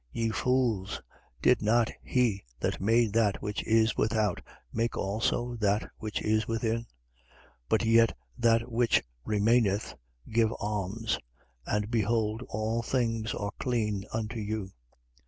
11:40. 0.15 0.21
Ye 0.23 0.29
fools, 0.31 1.01
did 1.43 1.61
not 1.61 1.91
he 2.03 2.43
that 2.59 2.81
made 2.81 3.13
that 3.13 3.39
which 3.39 3.61
is 3.67 3.95
without 3.95 4.41
make 4.73 4.97
also 4.97 5.55
that 5.57 5.87
which 5.99 6.23
is 6.23 6.47
within? 6.47 6.77
11:41. 6.77 6.85
But 7.69 7.85
yet 7.85 8.17
that 8.35 8.71
which 8.71 9.03
remaineth, 9.25 9.93
give 10.31 10.51
alms: 10.59 11.19
and 11.67 11.91
behold, 11.91 12.41
all 12.49 12.81
things 12.81 13.35
are 13.35 13.51
clean 13.59 14.03
unto 14.11 14.39
you. 14.39 14.71